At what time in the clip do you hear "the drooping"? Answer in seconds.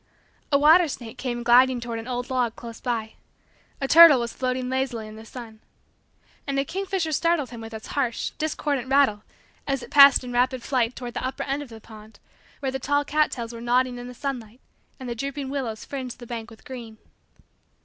15.07-15.51